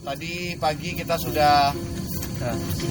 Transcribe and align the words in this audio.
tadi 0.00 0.56
pagi 0.56 0.96
kita 0.96 1.14
sudah 1.20 1.72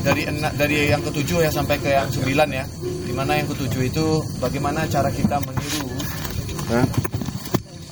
dari 0.05 0.29
dari 0.53 0.93
yang 0.93 1.01
ketujuh 1.01 1.45
ya 1.45 1.51
sampai 1.51 1.81
ke 1.81 1.89
yang 1.89 2.09
sembilan 2.09 2.49
ya. 2.53 2.65
Di 2.79 3.13
mana 3.17 3.37
yang 3.37 3.49
ketujuh 3.49 3.81
itu 3.89 4.05
bagaimana 4.37 4.85
cara 4.85 5.09
kita 5.09 5.41
meniru 5.41 5.89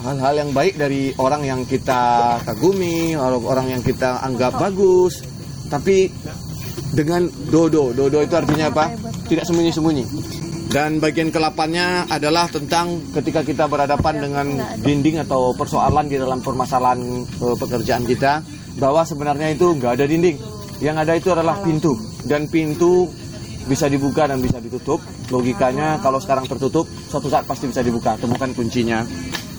hal-hal 0.08 0.34
yang 0.40 0.52
baik 0.56 0.80
dari 0.80 1.12
orang 1.20 1.44
yang 1.44 1.62
kita 1.68 2.38
kagumi, 2.48 3.18
orang 3.20 3.44
orang 3.44 3.68
yang 3.76 3.82
kita 3.84 4.24
anggap 4.24 4.56
bagus, 4.56 5.20
tapi 5.68 6.08
dengan 6.96 7.28
dodo. 7.52 7.92
Dodo 7.92 8.24
itu 8.24 8.36
artinya 8.38 8.72
apa? 8.72 8.96
Tidak 9.28 9.44
sembunyi-sembunyi. 9.44 10.06
Dan 10.68 11.00
bagian 11.00 11.32
kelapannya 11.32 12.12
adalah 12.12 12.52
tentang 12.52 13.00
ketika 13.16 13.40
kita 13.44 13.72
berhadapan 13.72 14.16
dengan 14.20 14.48
dinding 14.84 15.24
atau 15.24 15.56
persoalan 15.56 16.12
di 16.12 16.20
dalam 16.20 16.44
permasalahan 16.44 17.00
eh, 17.24 17.56
pekerjaan 17.56 18.04
kita, 18.04 18.44
bahwa 18.78 19.04
sebenarnya 19.04 19.54
itu 19.54 19.78
nggak 19.78 19.98
ada 19.98 20.06
dinding. 20.06 20.38
Yang 20.78 20.98
ada 21.02 21.14
itu 21.18 21.30
adalah 21.34 21.58
pintu. 21.66 21.98
Dan 22.24 22.46
pintu 22.50 23.10
bisa 23.66 23.90
dibuka 23.90 24.30
dan 24.30 24.40
bisa 24.40 24.62
ditutup. 24.62 25.02
Logikanya 25.34 25.98
kalau 26.00 26.22
sekarang 26.22 26.46
tertutup, 26.46 26.86
suatu 27.10 27.28
saat 27.28 27.44
pasti 27.50 27.68
bisa 27.68 27.82
dibuka. 27.82 28.16
Temukan 28.22 28.54
kuncinya. 28.54 29.02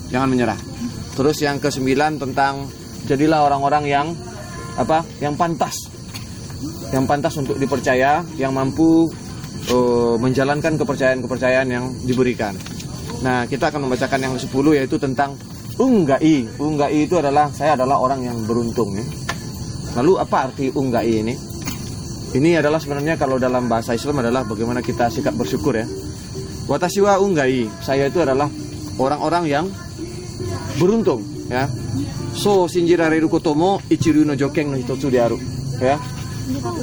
Jangan 0.08 0.28
menyerah. 0.30 0.58
Terus 1.18 1.42
yang 1.42 1.58
kesembilan 1.58 2.22
tentang 2.22 2.70
jadilah 3.10 3.44
orang-orang 3.44 3.84
yang 3.90 4.06
apa? 4.78 5.02
Yang 5.18 5.34
pantas 5.34 5.76
yang 6.92 7.04
pantas 7.04 7.36
untuk 7.36 7.56
dipercaya, 7.60 8.24
yang 8.40 8.52
mampu 8.56 9.08
eh, 9.68 10.16
menjalankan 10.16 10.80
kepercayaan-kepercayaan 10.80 11.68
yang 11.68 11.84
diberikan. 12.04 12.56
Nah, 13.20 13.44
kita 13.50 13.74
akan 13.74 13.88
membacakan 13.88 14.20
yang 14.22 14.32
ke-10 14.38 14.66
yaitu 14.78 14.96
tentang 14.96 15.34
unggai. 15.78 16.46
Unggai 16.58 17.06
itu 17.06 17.14
adalah 17.16 17.48
saya 17.54 17.78
adalah 17.78 18.02
orang 18.02 18.26
yang 18.26 18.38
beruntung 18.44 18.92
ya. 18.98 19.06
Lalu 19.98 20.12
apa 20.20 20.50
arti 20.50 20.68
unggai 20.74 21.08
ini? 21.08 21.34
Ini 22.28 22.60
adalah 22.60 22.76
sebenarnya 22.76 23.16
kalau 23.16 23.40
dalam 23.40 23.72
bahasa 23.72 23.96
Islam 23.96 24.20
adalah 24.20 24.44
bagaimana 24.44 24.84
kita 24.84 25.08
sikap 25.08 25.32
bersyukur 25.32 25.80
ya. 25.80 25.88
Watashi 26.68 27.00
wa 27.00 27.16
unggai. 27.16 27.64
Saya 27.80 28.12
itu 28.12 28.20
adalah 28.20 28.52
orang-orang 29.00 29.44
yang 29.48 29.64
beruntung 30.76 31.24
ya. 31.48 31.64
So 32.36 32.68
shinjirareru 32.68 33.26
kotomo 33.32 33.80
ichiru 33.88 34.22
no 34.28 34.36
jokeng 34.36 34.68
no 34.68 34.76
hitotsu 34.76 35.08
de 35.08 35.18
aru 35.18 35.38
ya. 35.80 35.96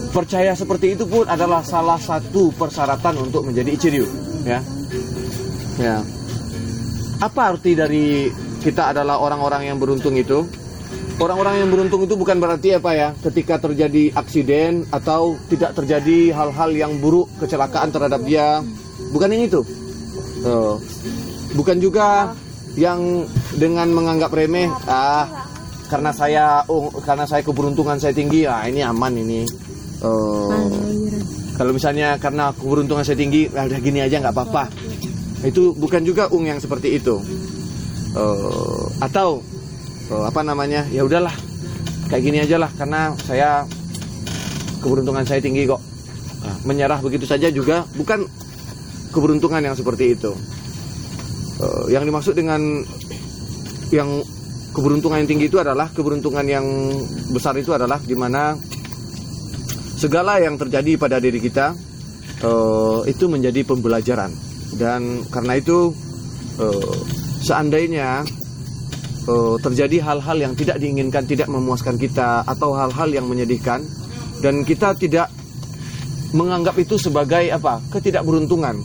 Percaya 0.09 0.53
seperti 0.57 0.93
itu 0.97 1.05
pun 1.05 1.25
adalah 1.25 1.61
salah 1.61 1.97
satu 1.97 2.53
persyaratan 2.53 3.29
untuk 3.29 3.45
menjadi 3.45 3.69
ichiryu 3.69 4.05
ya. 4.49 4.59
Ya. 5.77 6.01
Apa 7.21 7.55
arti 7.55 7.77
dari 7.77 8.29
kita 8.65 8.97
adalah 8.97 9.21
orang-orang 9.21 9.69
yang 9.69 9.77
beruntung 9.77 10.17
itu? 10.17 10.41
Orang-orang 11.21 11.61
yang 11.61 11.69
beruntung 11.69 12.01
itu 12.03 12.17
bukan 12.17 12.41
berarti 12.41 12.75
apa 12.75 12.91
ya, 12.97 13.09
ketika 13.21 13.61
terjadi 13.61 14.11
aksiden 14.17 14.89
atau 14.89 15.37
tidak 15.47 15.77
terjadi 15.77 16.33
hal-hal 16.33 16.73
yang 16.73 16.97
buruk, 16.97 17.29
kecelakaan 17.37 17.93
terhadap 17.93 18.25
dia. 18.25 18.65
Bukan 19.13 19.29
yang 19.29 19.47
itu. 19.47 19.61
Eh, 20.43 20.75
bukan 21.55 21.77
juga 21.79 22.33
yang 22.75 23.23
dengan 23.55 23.87
menganggap 23.95 24.33
remeh, 24.33 24.67
ah 24.89 25.47
karena 25.87 26.11
saya 26.11 26.65
oh, 26.67 26.91
karena 27.05 27.23
saya 27.23 27.45
keberuntungan 27.45 27.95
saya 27.95 28.11
tinggi, 28.11 28.43
ah 28.43 28.67
ini 28.67 28.83
aman 28.83 29.13
ini. 29.15 29.47
Eh, 30.03 30.51
kalau 31.55 31.71
misalnya 31.71 32.19
karena 32.19 32.51
keberuntungan 32.51 33.07
saya 33.07 33.15
tinggi, 33.15 33.47
ah, 33.55 33.63
udah 33.63 33.79
gini 33.79 34.03
aja 34.03 34.19
nggak 34.19 34.35
apa-apa. 34.35 34.67
Itu 35.47 35.71
bukan 35.79 36.03
juga 36.03 36.27
ung 36.35 36.43
yang 36.43 36.59
seperti 36.59 36.99
itu. 36.99 37.23
Eh, 38.15 38.83
atau 39.03 39.43
eh, 40.07 40.23
apa 40.23 40.39
namanya? 40.39 40.87
Ya 40.87 41.03
udahlah, 41.03 41.35
kayak 42.07 42.23
gini 42.23 42.37
aja 42.39 42.55
lah 42.55 42.71
karena 42.71 43.11
saya 43.27 43.67
keberuntungan 44.79 45.27
saya 45.27 45.43
tinggi 45.43 45.67
kok. 45.67 45.83
Nah, 46.45 46.55
menyerah 46.63 47.03
begitu 47.03 47.27
saja 47.27 47.51
juga 47.51 47.83
bukan 47.99 48.23
keberuntungan 49.11 49.59
yang 49.59 49.75
seperti 49.75 50.15
itu. 50.15 50.31
Eh, 51.59 51.91
yang 51.91 52.07
dimaksud 52.07 52.39
dengan 52.39 52.83
yang 53.91 54.23
keberuntungan 54.71 55.23
yang 55.23 55.29
tinggi 55.29 55.47
itu 55.47 55.59
adalah 55.59 55.91
keberuntungan 55.91 56.43
yang 56.47 56.65
besar 57.31 57.55
itu 57.55 57.71
adalah 57.71 57.99
di 57.99 58.15
mana 58.15 58.55
segala 59.95 60.43
yang 60.43 60.59
terjadi 60.59 60.99
pada 60.99 61.19
diri 61.19 61.39
kita 61.39 61.71
eh, 62.43 62.99
itu 63.07 63.27
menjadi 63.31 63.63
pembelajaran 63.63 64.31
dan 64.75 65.23
karena 65.31 65.55
itu 65.55 65.95
eh, 66.59 67.14
seandainya 67.45 68.25
eh, 69.29 69.55
terjadi 69.61 70.01
hal-hal 70.01 70.37
yang 70.41 70.53
tidak 70.57 70.81
diinginkan 70.81 71.29
tidak 71.29 71.45
memuaskan 71.45 72.01
kita 72.01 72.41
atau 72.41 72.73
hal-hal 72.73 73.13
yang 73.13 73.29
menyedihkan 73.29 73.85
dan 74.41 74.65
kita 74.65 74.97
tidak 74.97 75.29
menganggap 76.33 76.75
itu 76.81 76.97
sebagai 76.97 77.47
apa? 77.53 77.79
Ketidakberuntungan. 77.93 78.75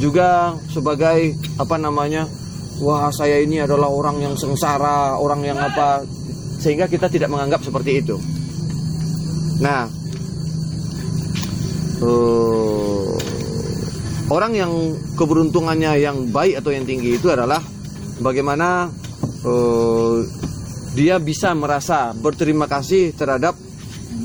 Juga 0.00 0.56
sebagai 0.72 1.36
apa 1.60 1.76
namanya 1.76 2.24
wah 2.80 3.12
saya 3.12 3.44
ini 3.44 3.60
adalah 3.60 3.92
orang 3.92 4.16
yang 4.24 4.34
sengsara 4.34 5.20
orang 5.20 5.44
yang 5.44 5.60
apa? 5.60 6.02
Sehingga 6.56 6.88
kita 6.88 7.12
tidak 7.12 7.28
menganggap 7.28 7.60
seperti 7.60 8.00
itu. 8.00 8.16
Nah 9.60 9.84
eh, 12.00 13.12
orang 14.32 14.52
yang 14.56 14.72
keberuntungannya 15.20 16.00
yang 16.00 16.16
baik 16.32 16.64
atau 16.64 16.72
yang 16.72 16.88
tinggi 16.88 17.20
itu 17.20 17.28
adalah 17.28 17.60
bagaimana 18.20 18.92
eh, 19.44 20.16
dia 20.94 21.16
bisa 21.22 21.56
merasa 21.56 22.12
berterima 22.12 22.66
kasih 22.68 23.14
terhadap 23.14 23.56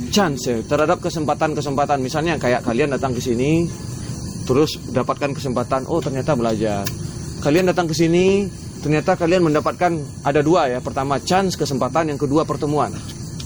chance 0.10 0.50
ya, 0.50 0.60
terhadap 0.66 1.02
kesempatan-kesempatan. 1.02 2.00
Misalnya 2.02 2.36
kayak 2.36 2.66
kalian 2.66 2.94
datang 2.94 3.16
ke 3.16 3.22
sini 3.22 3.66
terus 4.46 4.78
dapatkan 4.94 5.34
kesempatan 5.34 5.90
oh 5.90 6.04
ternyata 6.04 6.38
belajar. 6.38 6.86
Kalian 7.42 7.70
datang 7.70 7.90
ke 7.90 7.96
sini 7.98 8.46
ternyata 8.82 9.18
kalian 9.18 9.46
mendapatkan 9.50 9.92
ada 10.26 10.42
dua 10.42 10.70
ya. 10.70 10.80
Pertama 10.82 11.22
chance 11.22 11.58
kesempatan. 11.58 12.14
Yang 12.14 12.30
kedua 12.30 12.46
pertemuan. 12.46 12.94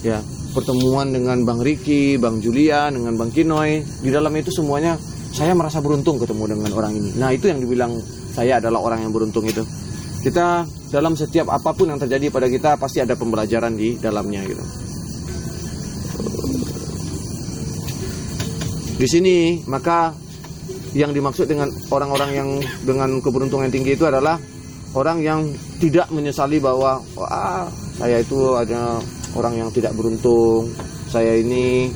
Ya 0.00 0.20
pertemuan 0.50 1.14
dengan 1.14 1.46
Bang 1.46 1.62
Riki, 1.62 2.18
Bang 2.18 2.42
Julian, 2.42 2.96
dengan 2.96 3.14
Bang 3.14 3.30
Kinoy. 3.30 3.84
Di 4.02 4.10
dalam 4.10 4.32
itu 4.34 4.50
semuanya 4.50 4.98
saya 5.30 5.54
merasa 5.54 5.78
beruntung 5.78 6.18
ketemu 6.18 6.56
dengan 6.56 6.70
orang 6.74 6.96
ini. 6.96 7.10
Nah 7.20 7.30
itu 7.30 7.46
yang 7.46 7.62
dibilang 7.62 7.94
saya 8.32 8.58
adalah 8.58 8.80
orang 8.82 9.06
yang 9.06 9.12
beruntung 9.12 9.46
itu 9.46 9.62
kita 10.20 10.68
dalam 10.92 11.16
setiap 11.16 11.48
apa 11.48 11.72
pun 11.72 11.88
yang 11.88 12.00
terjadi 12.00 12.28
pada 12.28 12.46
kita 12.50 12.76
pasti 12.76 13.00
ada 13.00 13.16
pembelajaran 13.16 13.72
di 13.72 13.96
dalamnya 13.96 14.44
gitu. 14.44 14.64
Di 19.00 19.06
sini 19.08 19.64
maka 19.64 20.12
yang 20.92 21.16
dimaksud 21.16 21.48
dengan 21.48 21.72
orang-orang 21.88 22.30
yang 22.36 22.48
dengan 22.84 23.16
keberuntungan 23.24 23.72
tinggi 23.72 23.96
itu 23.96 24.04
adalah 24.04 24.36
orang 24.92 25.24
yang 25.24 25.40
tidak 25.80 26.12
menyesali 26.12 26.60
bahwa 26.60 27.00
wah 27.16 27.64
saya 27.96 28.20
itu 28.20 28.60
ada 28.60 29.00
orang 29.32 29.56
yang 29.56 29.68
tidak 29.72 29.96
beruntung 29.96 30.68
saya 31.08 31.38
ini 31.38 31.88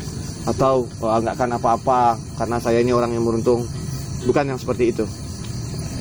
atau 0.49 0.89
nggak 0.97 1.35
akan 1.37 1.51
apa-apa 1.61 2.17
karena 2.41 2.57
saya 2.57 2.81
ini 2.81 2.97
orang 2.97 3.13
yang 3.13 3.25
beruntung. 3.27 3.69
Bukan 4.25 4.49
yang 4.49 4.57
seperti 4.57 4.89
itu 4.89 5.05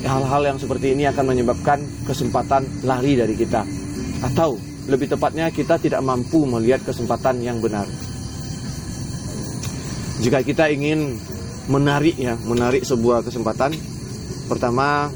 hal-hal 0.04 0.42
yang 0.54 0.58
seperti 0.60 0.92
ini 0.92 1.08
akan 1.08 1.34
menyebabkan 1.34 1.80
kesempatan 2.04 2.64
lari 2.84 3.16
dari 3.16 3.34
kita 3.34 3.64
atau 4.24 4.56
lebih 4.84 5.08
tepatnya 5.08 5.48
kita 5.48 5.80
tidak 5.80 6.04
mampu 6.04 6.44
melihat 6.44 6.84
kesempatan 6.84 7.40
yang 7.40 7.58
benar 7.58 7.88
jika 10.24 10.40
kita 10.40 10.70
ingin 10.70 11.18
menarik 11.66 12.14
ya, 12.14 12.32
menarik 12.48 12.80
sebuah 12.80 13.26
kesempatan, 13.26 13.74
pertama 14.46 15.12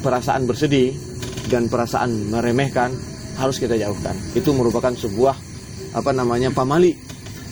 perasaan 0.00 0.46
bersedih 0.46 0.94
dan 1.52 1.66
perasaan 1.66 2.30
meremehkan 2.30 2.94
harus 3.36 3.58
kita 3.58 3.74
jauhkan. 3.74 4.14
Itu 4.32 4.54
merupakan 4.54 4.94
sebuah 4.94 5.34
apa 5.96 6.10
namanya 6.14 6.48
pamali. 6.54 6.94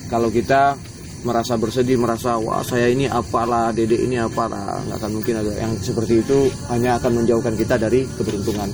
Kalau 0.06 0.30
kita 0.30 0.78
merasa 1.24 1.56
bersedih, 1.56 1.96
merasa 1.96 2.36
wah 2.36 2.60
saya 2.60 2.90
ini 2.90 3.08
apalah, 3.08 3.72
dede 3.72 3.96
ini 4.02 4.20
apalah, 4.20 4.82
nggak 4.84 4.98
akan 5.00 5.10
mungkin 5.16 5.34
ada 5.40 5.52
yang 5.56 5.72
seperti 5.80 6.20
itu 6.20 6.50
hanya 6.68 7.00
akan 7.00 7.22
menjauhkan 7.22 7.54
kita 7.56 7.80
dari 7.80 8.04
keberuntungan. 8.04 8.68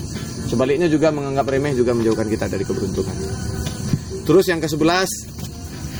Sebaliknya 0.50 0.90
juga 0.90 1.14
menganggap 1.14 1.46
remeh 1.48 1.72
juga 1.78 1.94
menjauhkan 1.94 2.28
kita 2.28 2.50
dari 2.50 2.64
keberuntungan. 2.66 3.16
Terus 4.22 4.44
yang 4.50 4.58
ke-11 4.62 5.08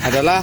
adalah 0.03 0.43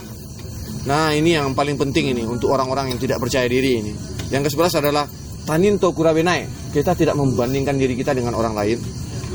Nah 0.88 1.12
ini 1.12 1.36
yang 1.36 1.51
paling 1.51 1.75
penting 1.75 2.16
ini 2.16 2.24
untuk 2.24 2.56
orang-orang 2.56 2.95
yang 2.95 3.00
tidak 3.02 3.19
percaya 3.19 3.45
diri 3.52 3.84
ini. 3.84 3.94
Yang 4.31 4.54
ke-11 4.54 4.80
adalah 4.80 5.06
tanin 5.44 5.75
to 5.75 5.92
kurabenai. 5.92 6.48
Kita 6.72 6.95
tidak 6.95 7.19
membandingkan 7.19 7.75
diri 7.75 7.98
kita 8.00 8.16
dengan 8.16 8.38
orang 8.38 8.56
lain. 8.56 8.80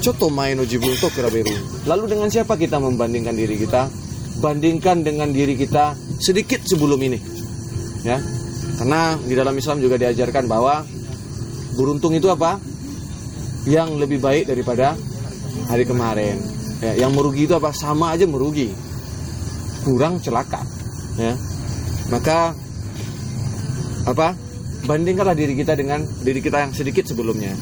Coto 0.01 0.33
maino 0.33 0.65
jibun 0.65 0.95
to 0.97 1.13
kuraberu. 1.13 1.85
Lalu 1.85 2.05
dengan 2.17 2.33
siapa 2.33 2.57
kita 2.57 2.81
membandingkan 2.81 3.37
diri 3.37 3.61
kita? 3.61 3.87
Bandingkan 4.43 5.07
dengan 5.07 5.31
diri 5.31 5.55
kita 5.55 5.95
sedikit 6.19 6.63
sebelum 6.65 6.99
ini. 7.03 7.19
Ya. 8.03 8.19
Karena 8.75 9.15
di 9.23 9.35
dalam 9.39 9.55
Islam 9.55 9.79
juga 9.79 9.95
diajarkan 9.95 10.51
bahwa 10.51 10.83
beruntung 11.79 12.15
itu 12.15 12.27
apa? 12.31 12.59
Yang 13.65 14.03
lebih 14.03 14.19
baik 14.19 14.51
daripada 14.51 14.99
hari 15.71 15.87
kemarin. 15.87 16.37
Ya, 16.83 17.07
yang 17.07 17.15
merugi 17.15 17.47
itu 17.47 17.55
apa? 17.55 17.71
Sama 17.71 18.13
aja 18.13 18.27
merugi. 18.27 18.95
kurang 19.85 20.17
celaka 20.25 20.65
ya 21.21 21.37
maka 22.09 22.57
apa 24.09 24.33
bandingkanlah 24.89 25.37
diri 25.37 25.57
kita 25.57 25.77
dengan 25.77 26.05
diri 26.25 26.41
kita 26.41 26.65
yang 26.65 26.73
sedikit 26.73 27.05
sebelumnya 27.05 27.53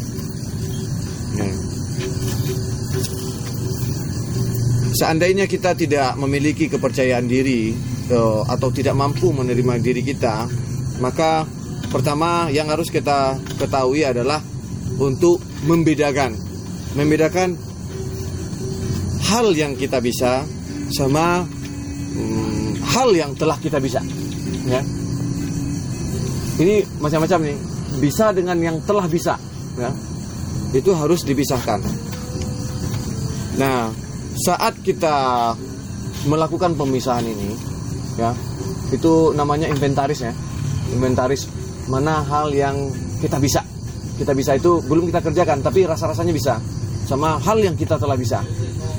ya. 1.35 1.47
Seandainya 4.93 5.49
kita 5.49 5.75
tidak 5.75 6.15
memiliki 6.21 6.69
kepercayaan 6.69 7.27
diri 7.27 7.73
eh, 8.09 8.41
atau 8.47 8.69
tidak 8.71 8.95
mampu 8.97 9.33
menerima 9.33 9.81
diri 9.83 10.05
kita 10.05 10.47
maka 11.03 11.49
pertama 11.91 12.47
yang 12.55 12.71
harus 12.71 12.89
kita 12.89 13.37
ketahui 13.59 14.07
adalah 14.07 14.39
untuk 15.03 15.43
membedakan. 15.67 16.37
Membedakan 16.95 17.57
hal 19.33 19.47
yang 19.57 19.73
kita 19.75 19.99
bisa 19.99 20.45
sama 20.93 21.43
hmm, 22.15 22.79
hal 22.85 23.11
yang 23.17 23.33
telah 23.35 23.57
kita 23.59 23.81
bisa 23.81 23.99
ya. 24.69 24.83
Ini 26.63 26.85
macam-macam 27.01 27.41
nih. 27.49 27.59
Bisa 27.93 28.33
dengan 28.33 28.57
yang 28.61 28.77
telah 28.85 29.09
bisa 29.09 29.35
ya. 29.81 29.91
Itu 30.73 30.93
harus 30.97 31.25
dipisahkan. 31.25 31.81
Nah 33.57 33.93
saat 34.37 34.81
kita 34.81 35.53
melakukan 36.25 36.79
pemisahan 36.79 37.27
ini 37.27 37.51
ya 38.17 38.33
itu 38.93 39.33
namanya 39.33 39.67
inventaris 39.73 40.21
ya. 40.23 40.33
Inventaris 40.93 41.49
mana 41.89 42.21
hal 42.21 42.53
yang 42.53 42.77
kita 43.25 43.41
bisa. 43.41 43.65
Kita 44.21 44.37
bisa 44.37 44.55
itu 44.55 44.85
belum 44.85 45.09
kita 45.09 45.25
kerjakan 45.25 45.65
tapi 45.65 45.89
rasa-rasanya 45.89 46.33
bisa 46.37 46.55
sama 47.09 47.41
hal 47.41 47.59
yang 47.59 47.75
kita 47.75 47.97
telah 47.97 48.15
bisa. 48.15 48.45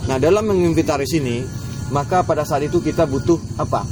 Nah 0.09 0.17
dalam 0.17 0.49
menginventaris 0.49 1.13
ini 1.15 1.45
maka 1.93 2.25
pada 2.25 2.43
saat 2.43 2.65
itu 2.65 2.81
kita 2.81 3.05
butuh 3.05 3.37
apa? 3.61 3.85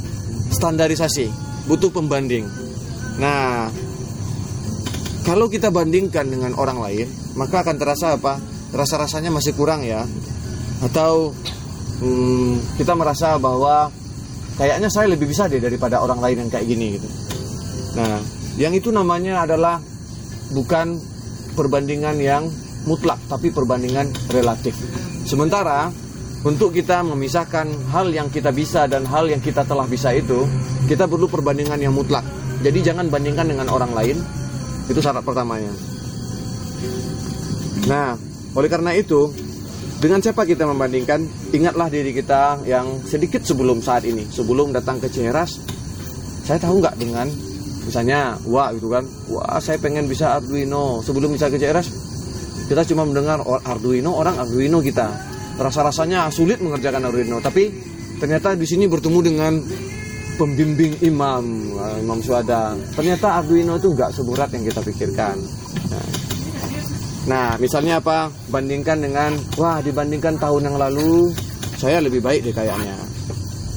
Standarisasi 0.52 1.30
butuh 1.70 1.94
pembanding. 1.94 2.44
Nah 3.22 3.70
kalau 5.22 5.46
kita 5.46 5.70
bandingkan 5.70 6.26
dengan 6.26 6.52
orang 6.58 6.82
lain 6.82 7.06
maka 7.38 7.62
akan 7.62 7.76
terasa 7.78 8.18
apa? 8.18 8.42
Rasa-rasanya 8.74 9.30
masih 9.30 9.54
kurang 9.54 9.86
ya 9.86 10.02
atau 10.82 11.30
hmm, 12.02 12.78
kita 12.78 12.92
merasa 12.98 13.38
bahwa 13.38 13.88
kayaknya 14.58 14.90
saya 14.90 15.06
lebih 15.10 15.30
bisa 15.30 15.46
deh 15.46 15.62
daripada 15.62 16.02
orang 16.02 16.18
lain 16.18 16.46
yang 16.46 16.50
kayak 16.50 16.66
gini 16.66 16.98
gitu 16.98 17.08
nah 17.96 18.18
yang 18.60 18.76
itu 18.76 18.92
namanya 18.92 19.48
adalah 19.48 19.80
bukan 20.52 21.00
perbandingan 21.56 22.16
yang 22.20 22.44
mutlak 22.84 23.18
tapi 23.30 23.54
perbandingan 23.54 24.10
relatif. 24.32 24.74
Sementara 25.24 25.88
untuk 26.42 26.74
kita 26.74 27.06
memisahkan 27.06 27.70
hal 27.94 28.10
yang 28.10 28.28
kita 28.28 28.50
bisa 28.50 28.90
dan 28.90 29.06
hal 29.06 29.30
yang 29.30 29.38
kita 29.38 29.62
telah 29.62 29.86
bisa 29.86 30.10
itu, 30.10 30.44
kita 30.90 31.06
perlu 31.06 31.30
perbandingan 31.30 31.78
yang 31.78 31.94
mutlak. 31.94 32.26
Jadi 32.62 32.78
jangan 32.82 33.06
bandingkan 33.10 33.46
dengan 33.46 33.70
orang 33.70 33.94
lain. 33.94 34.18
Itu 34.90 34.98
syarat 34.98 35.22
pertamanya. 35.22 35.70
Nah, 37.86 38.18
oleh 38.58 38.68
karena 38.70 38.90
itu, 38.98 39.30
dengan 40.02 40.18
siapa 40.18 40.42
kita 40.42 40.66
membandingkan? 40.66 41.22
Ingatlah 41.54 41.86
diri 41.86 42.10
kita 42.10 42.66
yang 42.66 43.06
sedikit 43.06 43.46
sebelum 43.46 43.78
saat 43.78 44.02
ini, 44.02 44.26
sebelum 44.26 44.74
datang 44.74 44.98
ke 44.98 45.06
Ceras. 45.06 45.62
Saya 46.42 46.58
tahu 46.58 46.82
nggak 46.82 46.98
dengan 46.98 47.30
misalnya 47.86 48.34
wah 48.50 48.74
gitu 48.74 48.90
kan? 48.90 49.06
Wah 49.30 49.62
saya 49.62 49.78
pengen 49.78 50.10
bisa 50.10 50.34
Arduino. 50.34 51.06
Sebelum 51.06 51.38
bisa 51.38 51.46
ke 51.46 51.54
CRS 51.54 51.86
kita 52.66 52.82
cuma 52.90 53.06
mendengar 53.06 53.46
Arduino 53.62 54.18
orang 54.18 54.42
Arduino 54.42 54.82
kita. 54.82 55.06
Rasa-rasanya 55.62 56.26
sulit 56.34 56.58
mengerjakan 56.58 57.06
Arduino. 57.06 57.38
Tapi 57.38 57.70
ternyata 58.18 58.58
di 58.58 58.66
sini 58.66 58.90
bertemu 58.90 59.18
dengan 59.22 59.54
pembimbing 60.34 60.98
imam 61.06 61.44
imam 62.02 62.18
suada 62.18 62.74
ternyata 62.96 63.38
Arduino 63.38 63.76
itu 63.76 63.92
nggak 63.92 64.10
seberat 64.10 64.48
yang 64.56 64.64
kita 64.64 64.80
pikirkan 64.80 65.36
nah, 67.28 67.54
misalnya 67.58 68.02
apa 68.02 68.30
bandingkan 68.50 68.98
dengan 69.02 69.34
wah 69.58 69.78
dibandingkan 69.78 70.38
tahun 70.38 70.72
yang 70.72 70.76
lalu 70.80 71.30
saya 71.78 71.98
lebih 72.02 72.22
baik 72.22 72.46
deh 72.46 72.54
kayaknya 72.54 72.96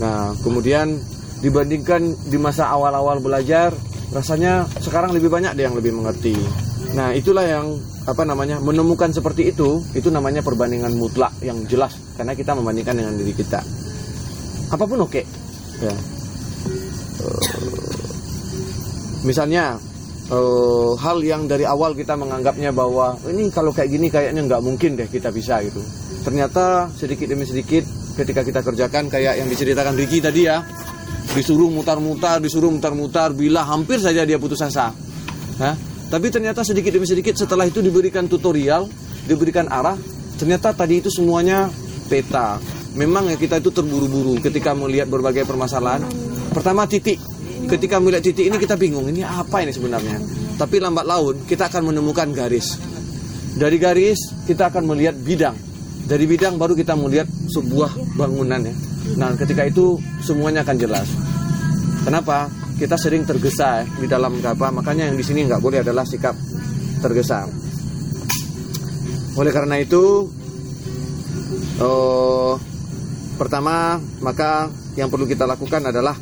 nah 0.01 0.35
kemudian 0.43 0.99
dibandingkan 1.39 2.15
di 2.25 2.37
masa 2.41 2.71
awal-awal 2.73 3.21
belajar 3.21 3.75
rasanya 4.13 4.63
sekarang 4.81 5.15
lebih 5.15 5.27
banyak 5.27 5.57
deh 5.57 5.65
yang 5.65 5.75
lebih 5.77 5.95
mengerti. 5.95 6.35
Nah, 6.93 7.11
itulah 7.11 7.43
yang 7.43 7.75
apa 8.05 8.21
namanya? 8.23 8.61
menemukan 8.61 9.09
seperti 9.09 9.49
itu, 9.49 9.81
itu 9.97 10.07
namanya 10.13 10.45
perbandingan 10.45 10.93
mutlak 10.93 11.33
yang 11.41 11.57
jelas 11.65 11.97
karena 12.15 12.37
kita 12.37 12.53
membandingkan 12.53 12.95
dengan 12.95 13.13
diri 13.17 13.33
kita. 13.33 13.59
Apa 14.69 14.85
pun 14.85 15.03
oke. 15.03 15.11
Okay. 15.11 15.25
Ya. 15.83 15.95
Uh, 17.25 17.41
misalnya 19.25 19.81
uh, 20.31 20.93
hal 20.97 21.17
yang 21.21 21.45
dari 21.45 21.67
awal 21.67 21.93
kita 21.93 22.17
menganggapnya 22.17 22.73
bahwa 22.73 23.17
ini 23.29 23.51
kalau 23.53 23.69
kayak 23.69 23.89
gini 23.91 24.07
kayaknya 24.09 24.41
nggak 24.45 24.61
mungkin 24.63 24.97
deh 24.97 25.09
kita 25.09 25.29
bisa 25.29 25.61
gitu. 25.61 25.81
Ternyata 26.25 26.89
sedikit 26.97 27.29
demi 27.29 27.45
sedikit 27.45 27.85
ketika 28.15 28.41
kita 28.41 28.61
kerjakan 28.63 29.11
kayak 29.11 29.37
yang 29.37 29.47
diceritakan 29.51 29.93
Ricky 29.93 30.23
tadi 30.23 30.47
ya, 30.47 30.63
disuruh 31.35 31.69
mutar-mutar, 31.69 32.39
disuruh 32.39 32.71
mutar-mutar, 32.71 33.35
bila 33.35 33.67
hampir 33.67 33.99
saja 33.99 34.23
dia 34.23 34.39
putus 34.39 34.63
asa. 34.63 34.89
Hah? 35.59 35.75
Tapi 36.09 36.27
ternyata 36.31 36.61
sedikit 36.63 36.95
demi 36.95 37.05
sedikit 37.05 37.35
setelah 37.35 37.67
itu 37.67 37.83
diberikan 37.83 38.29
tutorial, 38.29 38.87
diberikan 39.25 39.67
arah, 39.67 39.97
ternyata 40.39 40.71
tadi 40.71 41.03
itu 41.03 41.09
semuanya 41.11 41.67
peta. 42.07 42.61
Memang 42.95 43.27
ya 43.27 43.35
kita 43.35 43.59
itu 43.59 43.75
terburu-buru 43.75 44.39
ketika 44.39 44.71
melihat 44.71 45.11
berbagai 45.11 45.43
permasalahan. 45.43 46.07
Pertama 46.55 46.87
titik, 46.87 47.19
ketika 47.65 47.97
melihat 47.97 48.23
titik 48.25 48.45
ini 48.47 48.57
kita 48.61 48.77
bingung 48.77 49.05
ini 49.09 49.25
apa 49.25 49.61
ini 49.65 49.73
sebenarnya. 49.73 50.21
Tapi 50.55 50.79
lambat 50.79 51.05
laun 51.05 51.43
kita 51.43 51.67
akan 51.67 51.91
menemukan 51.91 52.31
garis. 52.31 52.77
Dari 53.55 53.77
garis 53.79 54.19
kita 54.45 54.71
akan 54.71 54.95
melihat 54.95 55.15
bidang. 55.17 55.57
Dari 56.05 56.25
bidang 56.29 56.61
baru 56.61 56.77
kita 56.77 56.93
melihat 56.93 57.25
sebuah 57.49 58.17
bangunan 58.19 58.61
ya. 58.61 58.75
Nah, 59.17 59.33
ketika 59.37 59.65
itu 59.65 59.97
semuanya 60.21 60.61
akan 60.61 60.77
jelas. 60.77 61.07
Kenapa? 62.05 62.49
Kita 62.75 62.99
sering 62.99 63.23
tergesa 63.23 63.87
di 63.97 64.05
dalam 64.05 64.37
apa? 64.43 64.69
Makanya 64.69 65.09
yang 65.09 65.17
di 65.17 65.25
sini 65.25 65.47
nggak 65.47 65.63
boleh 65.63 65.81
adalah 65.81 66.03
sikap 66.03 66.35
tergesa. 66.99 67.47
Oleh 69.35 69.51
karena 69.51 69.79
itu, 69.79 70.27
oh, 71.79 72.59
pertama 73.39 73.97
maka 74.19 74.69
yang 74.95 75.07
perlu 75.11 75.27
kita 75.27 75.47
lakukan 75.47 75.91
adalah 75.91 76.15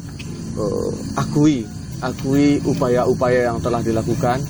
oh, 0.57 0.91
akui, 1.15 1.63
akui 2.03 2.59
upaya-upaya 2.63 3.51
yang 3.51 3.59
telah 3.63 3.79
dilakukan, 3.79 4.41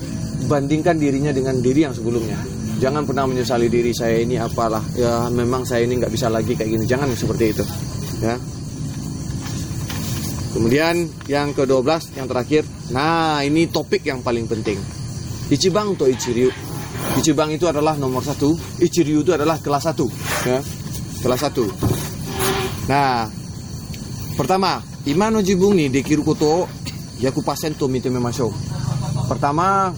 bandingkan 0.47 0.97
dirinya 0.97 1.31
dengan 1.31 1.59
diri 1.59 1.85
yang 1.85 1.95
sebelumnya. 1.95 2.39
Jangan 2.81 3.07
pernah 3.07 3.23
menyesali 3.29 3.71
diri 3.71 3.95
saya 3.95 4.19
ini 4.19 4.35
apalah 4.35 4.83
ya 4.97 5.31
memang 5.31 5.63
saya 5.63 5.87
ini 5.87 6.03
nggak 6.03 6.11
bisa 6.11 6.27
lagi 6.27 6.51
kayak 6.51 6.67
gini. 6.67 6.83
Jangan 6.83 7.15
seperti 7.15 7.45
itu 7.55 7.63
ya. 8.19 8.35
Kemudian 10.53 11.09
yang 11.25 11.49
ke-12 11.57 12.13
yang 12.13 12.29
terakhir. 12.29 12.61
Nah, 12.93 13.41
ini 13.41 13.65
topik 13.65 14.05
yang 14.05 14.21
paling 14.21 14.45
penting. 14.45 14.77
Ichibang 15.49 15.97
atau 15.97 16.05
Ichiryu. 16.05 16.53
Ichibang 17.17 17.49
itu 17.49 17.65
adalah 17.65 17.97
nomor 17.97 18.21
satu, 18.21 18.53
Ichiryu 18.77 19.25
itu 19.25 19.33
adalah 19.33 19.57
kelas 19.57 19.89
satu, 19.89 20.05
ya. 20.45 20.61
Kelas 21.25 21.41
satu. 21.41 21.65
Nah, 22.85 23.25
pertama, 24.37 24.77
imano 25.09 25.43
jibung 25.43 25.75
nih 25.75 25.91
dekiru 25.91 26.23
koto 26.23 26.67
yaku 27.19 27.43
pasento 27.43 27.87
mite 27.87 28.11
memasyo. 28.11 28.51
Pertama, 29.27 29.91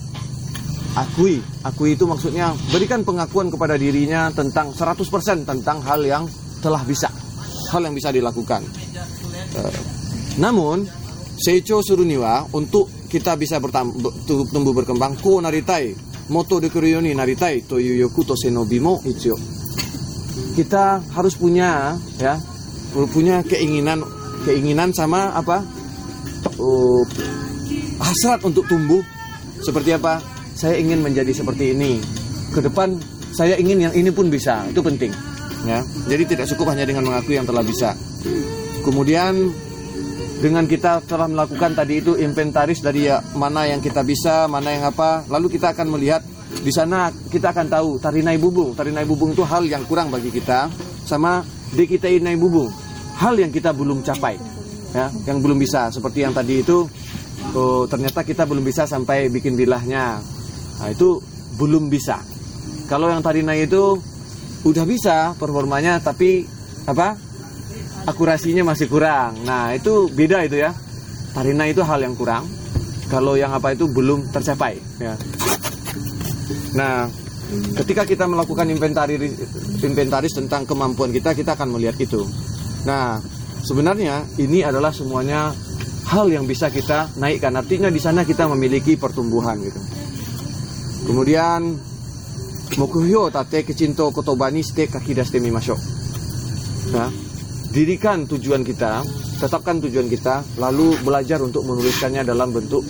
akui. 0.93 1.41
Akui 1.65 1.97
itu 1.97 2.05
maksudnya 2.05 2.53
berikan 2.69 3.01
pengakuan 3.01 3.49
kepada 3.49 3.75
dirinya 3.75 4.29
tentang 4.29 4.71
100% 4.73 5.45
tentang 5.45 5.77
hal 5.81 6.01
yang 6.05 6.23
telah 6.61 6.81
bisa 6.85 7.09
hal 7.73 7.81
yang 7.81 7.97
bisa 7.97 8.13
dilakukan. 8.13 8.61
Uh, 9.57 9.73
namun, 10.37 10.85
Seicho 11.35 11.81
Suruniwa 11.83 12.47
untuk 12.55 12.87
kita 13.11 13.35
bisa 13.35 13.59
tumbuh 14.27 14.73
berkembang 14.75 15.19
ko 15.19 15.39
naritai 15.43 15.95
moto 16.29 16.57
de 16.57 16.73
kuryoni 16.73 17.13
naritai 17.13 17.67
to 17.67 17.77
yoku 17.77 18.23
to 18.25 18.33
senobimo 18.33 19.01
ichio. 19.05 19.35
Kita 20.55 21.03
harus 21.11 21.35
punya 21.35 21.99
ya 22.17 22.39
punya 23.11 23.43
keinginan 23.43 24.03
keinginan 24.45 24.93
sama 24.93 25.33
apa? 25.33 25.65
Uh, 26.61 27.01
hasrat 27.99 28.45
untuk 28.45 28.69
tumbuh. 28.69 29.01
Seperti 29.65 29.97
apa? 29.97 30.21
Saya 30.53 30.77
ingin 30.77 31.01
menjadi 31.01 31.33
seperti 31.33 31.73
ini. 31.73 31.97
Ke 32.53 32.61
depan 32.61 32.95
saya 33.33 33.57
ingin 33.57 33.89
yang 33.89 33.93
ini 33.97 34.13
pun 34.13 34.29
bisa. 34.29 34.63
Itu 34.69 34.85
penting 34.85 35.11
ya. 35.65 35.81
Jadi 36.07 36.23
tidak 36.37 36.45
cukup 36.53 36.71
hanya 36.71 36.85
dengan 36.85 37.09
mengakui 37.09 37.35
yang 37.35 37.49
telah 37.49 37.65
bisa. 37.65 37.97
Kemudian 38.85 39.49
dengan 40.39 40.69
kita 40.69 41.01
telah 41.09 41.25
melakukan 41.25 41.73
tadi 41.73 42.05
itu 42.05 42.13
inventaris 42.21 42.85
dari 42.85 43.09
ya, 43.09 43.17
mana 43.33 43.65
yang 43.65 43.81
kita 43.81 44.05
bisa 44.05 44.45
mana 44.45 44.69
yang 44.69 44.85
apa 44.85 45.25
lalu 45.31 45.57
kita 45.57 45.73
akan 45.73 45.97
melihat 45.97 46.21
di 46.61 46.69
sana 46.69 47.09
kita 47.09 47.49
akan 47.51 47.67
tahu 47.67 47.89
tarinai 47.97 48.37
bubung. 48.37 48.77
Tarinai 48.77 49.03
bubung 49.09 49.33
itu 49.33 49.41
hal 49.41 49.65
yang 49.65 49.83
kurang 49.89 50.13
bagi 50.13 50.29
kita. 50.29 50.69
Sama 51.05 51.41
dekitai 51.73 52.21
nai 52.21 52.37
bubung 52.37 52.84
hal 53.19 53.35
yang 53.39 53.51
kita 53.51 53.71
belum 53.71 54.03
capai 54.03 54.35
ya 54.95 55.11
yang 55.27 55.43
belum 55.43 55.59
bisa. 55.59 55.91
Seperti 55.91 56.23
yang 56.23 56.31
tadi 56.31 56.63
itu 56.63 56.87
oh, 57.55 57.83
ternyata 57.87 58.23
kita 58.23 58.47
belum 58.47 58.63
bisa 58.63 58.87
sampai 58.87 59.27
bikin 59.27 59.59
bilahnya. 59.59 60.19
Nah 60.79 60.87
itu 60.91 61.19
belum 61.59 61.91
bisa. 61.91 62.19
Kalau 62.87 63.09
yang 63.09 63.23
tadi 63.23 63.41
naik 63.41 63.71
itu 63.71 63.97
udah 64.65 64.85
bisa 64.87 65.17
performanya 65.35 65.99
tapi 65.99 66.47
apa? 66.87 67.17
Akurasinya 68.05 68.61
masih 68.61 68.87
kurang. 68.87 69.41
Nah 69.43 69.73
itu 69.73 70.07
beda 70.13 70.45
itu 70.45 70.61
ya. 70.61 70.71
Tarina 71.35 71.67
itu 71.67 71.83
hal 71.83 71.99
yang 71.99 72.15
kurang. 72.15 72.47
Kalau 73.11 73.35
yang 73.37 73.51
apa 73.51 73.75
itu 73.75 73.89
belum 73.89 74.31
tercapai 74.31 74.77
ya. 75.01 75.13
Nah 76.77 77.09
ketika 77.77 78.05
kita 78.05 78.25
melakukan 78.25 78.65
inventaris 78.69 79.37
inventaris 79.85 80.33
tentang 80.33 80.65
kemampuan 80.65 81.13
kita 81.13 81.37
kita 81.37 81.53
akan 81.53 81.77
melihat 81.77 81.93
itu 82.01 82.25
nah 82.85 83.17
Sebenarnya 83.65 84.21
ini 84.37 84.61
adalah 84.61 84.93
semuanya 84.93 85.49
hal 86.05 86.29
yang 86.29 86.45
bisa 86.45 86.69
kita 86.69 87.09
naikkan. 87.17 87.49
Artinya 87.57 87.89
di 87.89 87.97
sana 87.97 88.21
kita 88.21 88.45
memiliki 88.45 88.93
pertumbuhan 88.93 89.57
gitu. 89.57 89.81
Kemudian 91.09 91.73
Mokuhyo 92.77 93.33
tate 93.33 93.65
kecinto 93.65 94.13
kotobani 94.13 94.61
ste 94.61 94.85
kakidas 94.85 95.33
temi 95.33 95.49
masuk. 95.49 95.81
Nah, 96.93 97.09
dirikan 97.73 98.29
tujuan 98.29 98.61
kita, 98.61 99.01
tetapkan 99.41 99.81
tujuan 99.81 100.05
kita, 100.05 100.45
lalu 100.61 100.97
belajar 101.01 101.41
untuk 101.41 101.65
menuliskannya 101.65 102.21
dalam 102.21 102.53
bentuk 102.53 102.85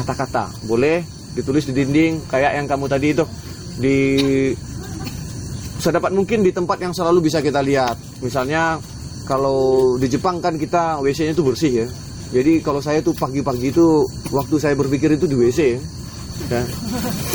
kata-kata. 0.00 0.48
Boleh 0.64 1.04
ditulis 1.36 1.68
di 1.68 1.76
dinding 1.76 2.24
kayak 2.32 2.56
yang 2.56 2.66
kamu 2.68 2.84
tadi 2.88 3.06
itu 3.12 3.24
di 3.76 3.96
sedapat 5.80 6.16
mungkin 6.16 6.40
di 6.40 6.52
tempat 6.52 6.80
yang 6.80 6.96
selalu 6.96 7.28
bisa 7.28 7.44
kita 7.44 7.60
lihat. 7.60 7.96
Misalnya 8.24 8.80
kalau 9.28 9.94
di 10.00 10.08
Jepang 10.08 10.40
kan 10.40 10.56
kita 10.56 11.04
WC-nya 11.04 11.36
itu 11.36 11.44
bersih 11.44 11.72
ya. 11.84 11.86
Jadi 12.32 12.64
kalau 12.64 12.80
saya 12.80 13.04
tuh 13.04 13.12
pagi-pagi 13.12 13.68
itu 13.72 14.08
waktu 14.32 14.56
saya 14.56 14.72
berpikir 14.72 15.12
itu 15.20 15.28
di 15.28 15.36
WC 15.36 15.60
ya. 15.76 15.80
ya. 16.56 16.62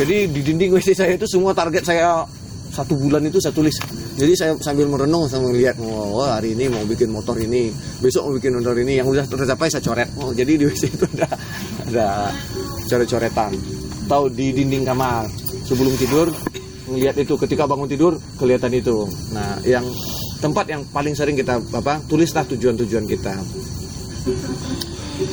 Jadi 0.01 0.33
di 0.33 0.41
dinding 0.41 0.73
WC 0.73 0.97
saya 0.97 1.13
itu 1.13 1.29
semua 1.29 1.53
target 1.53 1.85
saya 1.85 2.25
satu 2.73 2.97
bulan 2.97 3.21
itu 3.29 3.38
saya 3.38 3.53
tulis. 3.53 3.77
Jadi 4.17 4.33
saya 4.33 4.53
sambil 4.62 4.89
merenung 4.89 5.29
sama 5.29 5.53
melihat, 5.53 5.77
oh 5.81 6.25
hari 6.25 6.57
ini 6.57 6.69
mau 6.69 6.81
bikin 6.85 7.13
motor 7.13 7.38
ini, 7.38 7.69
besok 8.01 8.29
mau 8.29 8.33
bikin 8.38 8.57
motor 8.57 8.77
ini, 8.77 8.97
yang 8.97 9.09
udah 9.09 9.25
tercapai 9.29 9.69
saya 9.69 9.81
coret. 9.85 10.09
Oh 10.17 10.33
jadi 10.33 10.57
di 10.57 10.65
WC 10.65 10.83
itu 10.97 11.05
ada 11.17 11.29
ada 11.89 12.07
coret-coretan. 12.89 13.53
Tahu 14.09 14.23
di 14.33 14.53
dinding 14.53 14.85
kamar 14.85 15.29
sebelum 15.69 15.93
tidur 15.97 16.33
melihat 16.89 17.15
itu 17.21 17.33
ketika 17.39 17.69
bangun 17.69 17.89
tidur 17.89 18.17
kelihatan 18.41 18.73
itu. 18.73 19.05
Nah 19.33 19.62
yang 19.65 19.85
tempat 20.43 20.67
yang 20.67 20.83
paling 20.91 21.15
sering 21.15 21.39
kita 21.39 21.63
apa 21.71 22.03
tulislah 22.03 22.43
tujuan-tujuan 22.43 23.07
kita. 23.07 23.31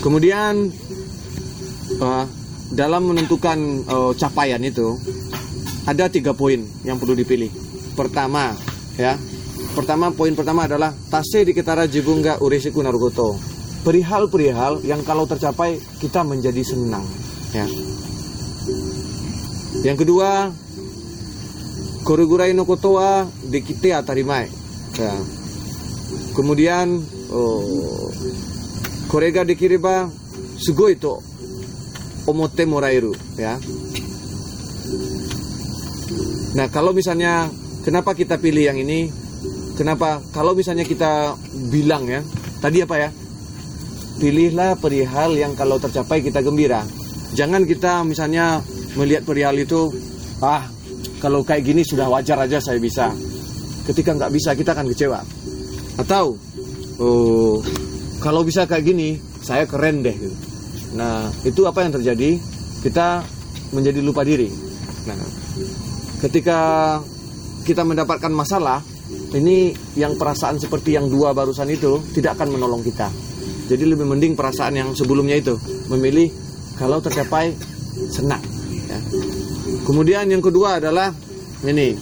Kemudian 0.06 0.70
uh, 1.98 2.24
dalam 2.70 3.10
menentukan 3.10 3.58
uh, 3.90 4.12
capaian 4.14 4.62
itu 4.62 4.94
ada 5.90 6.06
tiga 6.06 6.30
poin 6.30 6.62
yang 6.86 7.02
perlu 7.02 7.18
dipilih. 7.18 7.50
Pertama, 7.98 8.54
ya, 8.94 9.18
pertama 9.74 10.14
poin 10.14 10.30
pertama 10.38 10.70
adalah 10.70 10.94
tase 11.10 11.42
di 11.42 11.50
kitara 11.50 11.90
jibunga 11.90 12.38
urisiku 12.38 12.78
narugoto. 12.78 13.34
Perihal-perihal 13.82 14.86
yang 14.86 15.02
kalau 15.02 15.26
tercapai 15.26 15.80
kita 15.98 16.22
menjadi 16.22 16.62
senang, 16.62 17.02
ya. 17.50 17.66
Yang 19.80 20.04
kedua, 20.04 20.52
korugurai 22.04 22.52
no 22.52 22.68
kotoa 22.68 23.24
dekite 23.48 23.96
atarimai 23.96 24.59
Ya. 25.00 25.16
Kemudian 26.36 27.00
oh, 27.32 28.12
korega 29.08 29.48
dikiriba 29.48 30.12
sugoi 30.60 31.00
to 31.00 31.24
omote 32.28 32.68
moraeru 32.68 33.16
ya. 33.40 33.56
Nah, 36.50 36.66
kalau 36.68 36.92
misalnya 36.92 37.48
kenapa 37.80 38.12
kita 38.12 38.36
pilih 38.36 38.68
yang 38.68 38.76
ini? 38.76 39.08
Kenapa 39.80 40.20
kalau 40.36 40.52
misalnya 40.52 40.84
kita 40.84 41.32
bilang 41.72 42.04
ya, 42.04 42.20
tadi 42.60 42.84
apa 42.84 43.00
ya? 43.00 43.08
Pilihlah 44.20 44.76
perihal 44.76 45.32
yang 45.32 45.56
kalau 45.56 45.80
tercapai 45.80 46.20
kita 46.20 46.44
gembira. 46.44 46.84
Jangan 47.32 47.64
kita 47.64 48.04
misalnya 48.04 48.60
melihat 49.00 49.24
perihal 49.24 49.56
itu, 49.56 49.88
ah, 50.44 50.68
kalau 51.24 51.40
kayak 51.40 51.64
gini 51.64 51.80
sudah 51.80 52.10
wajar 52.12 52.36
aja 52.44 52.60
saya 52.60 52.76
bisa 52.76 53.14
ketika 53.90 54.14
nggak 54.16 54.32
bisa 54.32 54.54
kita 54.54 54.70
akan 54.72 54.86
kecewa. 54.94 55.20
Atau 55.98 56.38
oh, 57.02 57.58
kalau 58.22 58.46
bisa 58.46 58.64
kayak 58.64 58.86
gini 58.86 59.18
saya 59.40 59.64
keren 59.66 60.04
deh 60.04 60.14
gitu. 60.14 60.36
nah 60.94 61.28
itu 61.42 61.66
apa 61.66 61.82
yang 61.82 61.92
terjadi? 61.94 62.38
Kita 62.80 63.20
menjadi 63.74 64.00
lupa 64.00 64.22
diri. 64.22 64.48
Nah 65.10 65.18
ketika 66.22 66.58
kita 67.66 67.84
mendapatkan 67.84 68.32
masalah 68.32 68.80
ini 69.34 69.74
yang 69.98 70.14
perasaan 70.14 70.58
seperti 70.58 70.94
yang 70.94 71.10
dua 71.10 71.34
barusan 71.34 71.68
itu 71.70 71.98
tidak 72.14 72.38
akan 72.40 72.56
menolong 72.56 72.82
kita. 72.82 73.10
Jadi 73.70 73.86
lebih 73.86 74.06
mending 74.06 74.34
perasaan 74.34 74.74
yang 74.74 74.90
sebelumnya 74.98 75.38
itu 75.38 75.54
memilih 75.86 76.26
kalau 76.80 76.98
tercapai 76.98 77.52
senang 78.08 78.40
ya. 78.88 78.98
kemudian 79.84 80.24
yang 80.32 80.40
kedua 80.40 80.80
adalah 80.80 81.12
ini 81.68 81.92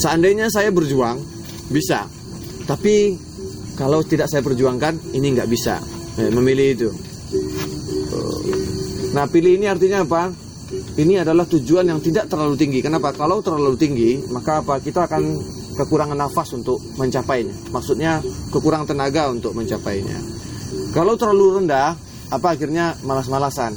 Seandainya 0.00 0.48
saya 0.48 0.72
berjuang, 0.72 1.20
bisa. 1.68 2.08
Tapi 2.64 3.20
kalau 3.76 4.00
tidak 4.00 4.32
saya 4.32 4.40
perjuangkan, 4.40 5.12
ini 5.12 5.36
nggak 5.36 5.50
bisa. 5.52 5.76
Eh, 6.16 6.32
memilih 6.32 6.68
itu. 6.72 6.90
Nah, 9.12 9.28
pilih 9.28 9.60
ini 9.60 9.66
artinya 9.68 10.02
apa? 10.02 10.32
Ini 10.70 11.26
adalah 11.26 11.44
tujuan 11.50 11.82
yang 11.84 12.00
tidak 12.00 12.30
terlalu 12.30 12.54
tinggi. 12.54 12.78
Kenapa? 12.80 13.10
Kalau 13.12 13.42
terlalu 13.42 13.74
tinggi, 13.74 14.22
maka 14.30 14.62
apa? 14.62 14.78
Kita 14.78 15.04
akan 15.10 15.22
kekurangan 15.74 16.14
nafas 16.14 16.54
untuk 16.54 16.78
mencapainya. 16.94 17.52
Maksudnya 17.74 18.22
kekurangan 18.54 18.94
tenaga 18.94 19.28
untuk 19.34 19.52
mencapainya. 19.52 20.16
Kalau 20.94 21.18
terlalu 21.18 21.62
rendah, 21.62 21.98
apa 22.30 22.54
akhirnya 22.54 22.94
malas-malasan, 23.02 23.74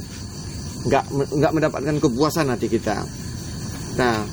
nggak 0.85 1.03
nggak 1.33 1.51
mendapatkan 1.51 1.95
kepuasan 1.97 2.53
hati 2.53 2.67
kita. 2.69 3.01
Nah, 3.97 4.25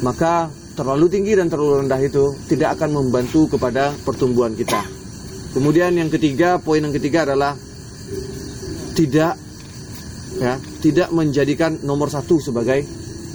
maka 0.00 0.48
terlalu 0.76 1.12
tinggi 1.12 1.36
dan 1.36 1.52
terlalu 1.52 1.84
rendah 1.84 2.00
itu 2.00 2.32
tidak 2.48 2.80
akan 2.80 2.96
membantu 2.96 3.56
kepada 3.56 3.92
pertumbuhan 4.04 4.56
kita. 4.56 4.80
Kemudian 5.52 5.92
yang 5.98 6.08
ketiga, 6.08 6.62
poin 6.62 6.80
yang 6.80 6.94
ketiga 6.94 7.26
adalah 7.26 7.58
tidak 8.96 9.34
ya, 10.38 10.54
tidak 10.80 11.08
menjadikan 11.10 11.76
nomor 11.84 12.08
satu 12.08 12.40
sebagai 12.40 12.80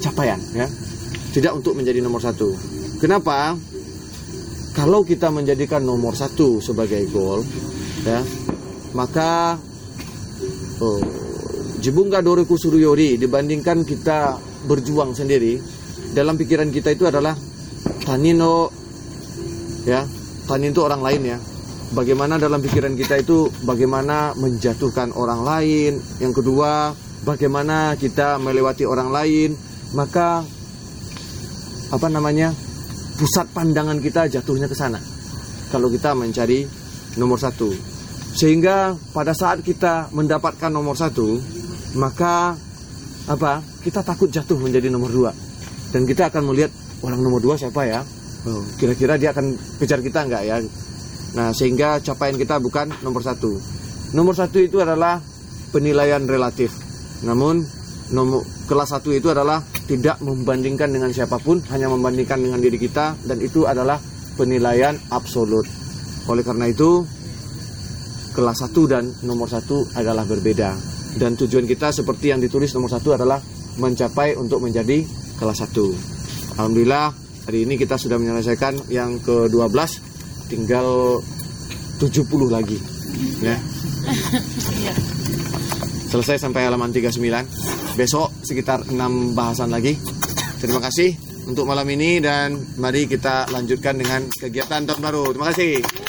capaian 0.01 0.39
ya. 0.55 0.65
Tidak 1.35 1.51
untuk 1.51 1.75
menjadi 1.75 1.99
nomor 1.99 2.23
satu. 2.23 2.55
Kenapa? 3.03 3.59
Kalau 4.71 5.03
kita 5.03 5.27
menjadikan 5.31 5.83
nomor 5.83 6.15
satu 6.15 6.63
sebagai 6.63 7.03
goal, 7.11 7.43
ya, 8.07 8.23
maka 8.95 9.59
oh, 10.79 10.99
jibungga 11.79 12.23
doriku 12.23 12.55
suruyori 12.55 13.19
dibandingkan 13.19 13.83
kita 13.83 14.39
berjuang 14.67 15.11
sendiri, 15.15 15.59
dalam 16.15 16.39
pikiran 16.39 16.71
kita 16.71 16.95
itu 16.95 17.07
adalah 17.07 17.35
tanino 18.05 18.71
ya 19.85 20.05
tanin 20.45 20.71
itu 20.71 20.81
orang 20.85 21.01
lain 21.01 21.21
ya. 21.25 21.37
Bagaimana 21.93 22.41
dalam 22.41 22.61
pikiran 22.65 22.97
kita 22.97 23.21
itu 23.21 23.49
bagaimana 23.65 24.33
menjatuhkan 24.37 25.13
orang 25.13 25.41
lain. 25.45 25.91
Yang 26.21 26.41
kedua 26.41 26.93
bagaimana 27.25 27.93
kita 27.97 28.41
melewati 28.41 28.85
orang 28.85 29.09
lain. 29.13 29.49
Maka 29.93 30.41
apa 31.93 32.07
namanya 32.09 32.51
pusat 33.15 33.47
pandangan 33.53 34.01
kita 34.01 34.27
jatuhnya 34.29 34.65
ke 34.65 34.75
sana. 34.77 34.97
Kalau 35.69 35.89
kita 35.93 36.17
mencari 36.17 36.65
nomor 37.21 37.37
satu. 37.37 37.69
Sehingga 38.35 38.97
pada 39.15 39.31
saat 39.31 39.63
kita 39.63 40.11
mendapatkan 40.11 40.67
nomor 40.67 40.97
satu 40.99 41.39
maka 41.95 42.59
apa 43.31 43.63
kita 43.79 44.03
takut 44.03 44.27
jatuh 44.27 44.59
menjadi 44.59 44.91
nomor 44.91 45.07
dua 45.07 45.31
dan 45.95 46.03
kita 46.03 46.27
akan 46.27 46.51
melihat 46.51 46.75
orang 47.07 47.23
nomor 47.23 47.39
dua 47.39 47.55
siapa 47.55 47.87
ya. 47.87 48.03
Oh, 48.43 48.67
kira-kira 48.75 49.15
dia 49.15 49.31
akan 49.31 49.55
kejar 49.79 50.03
kita 50.03 50.27
nggak 50.27 50.43
ya? 50.43 50.59
Nah 51.39 51.55
sehingga 51.55 52.03
capaian 52.03 52.35
kita 52.35 52.59
bukan 52.59 52.91
nomor 52.99 53.23
satu. 53.23 53.55
Nomor 54.11 54.35
satu 54.35 54.59
itu 54.59 54.83
adalah 54.83 55.23
penilaian 55.71 56.19
relatif. 56.27 56.75
Namun 57.23 57.63
nomor 58.11 58.43
kelas 58.67 58.91
satu 58.91 59.15
itu 59.15 59.31
adalah 59.31 59.63
tidak 59.87 60.19
membandingkan 60.19 60.91
dengan 60.91 61.15
siapa 61.15 61.39
pun 61.39 61.63
hanya 61.71 61.87
membandingkan 61.87 62.43
dengan 62.43 62.59
diri 62.59 62.75
kita 62.75 63.15
dan 63.23 63.39
itu 63.39 63.63
adalah 63.63 63.95
penilaian 64.35 64.99
absolut. 65.15 65.63
Oleh 66.27 66.43
karena 66.43 66.67
itu 66.67 67.07
kelas 68.35 68.67
satu 68.67 68.83
dan 68.83 69.15
nomor 69.23 69.47
satu 69.47 69.87
adalah 69.95 70.27
berbeda. 70.27 70.75
Dan 71.15 71.39
tujuan 71.39 71.63
kita 71.63 71.95
seperti 71.95 72.35
yang 72.35 72.43
ditulis 72.43 72.75
nomor 72.75 72.91
satu 72.91 73.15
adalah 73.15 73.39
mencapai 73.79 74.35
untuk 74.35 74.59
menjadi 74.59 75.24
kelas 75.37 75.63
1 75.67 76.55
Alhamdulillah 76.55 77.11
hari 77.45 77.67
ini 77.67 77.75
kita 77.75 77.99
sudah 77.99 78.17
menyelesaikan 78.17 78.89
yang 78.89 79.19
ke-12 79.21 79.77
tinggal 80.47 81.19
70 81.99 82.25
lagi. 82.51 82.77
Ya. 83.39 83.57
Selesai 86.11 86.39
sampai 86.39 86.67
halaman 86.67 86.91
39. 86.91 87.19
Besok 87.95 88.31
sekitar 88.43 88.87
6 88.87 89.35
bahasan 89.35 89.71
lagi. 89.71 89.95
Terima 90.59 90.79
kasih 90.83 91.15
untuk 91.47 91.67
malam 91.67 91.87
ini 91.91 92.19
dan 92.19 92.55
mari 92.79 93.07
kita 93.07 93.47
lanjutkan 93.51 93.99
dengan 93.99 94.27
kegiatan 94.31 94.83
tahun 94.83 95.01
baru. 95.01 95.23
Terima 95.31 95.47
kasih. 95.51 96.04